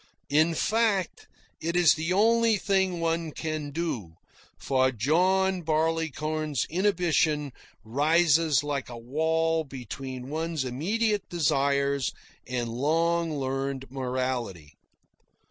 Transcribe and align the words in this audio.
In 0.31 0.55
fact, 0.55 1.27
it 1.61 1.75
is 1.75 1.93
the 1.93 2.11
only 2.11 2.57
thing 2.57 2.99
one 2.99 3.31
can 3.31 3.69
do, 3.69 4.15
for 4.57 4.91
John 4.91 5.61
Barleycorn's 5.61 6.65
inhibition 6.71 7.53
rises 7.83 8.63
like 8.63 8.89
a 8.89 8.97
wall 8.97 9.63
between 9.63 10.29
one's 10.31 10.65
immediate 10.65 11.29
desires 11.29 12.13
and 12.47 12.67
long 12.69 13.37
learned 13.37 13.91
morality. 13.91 14.75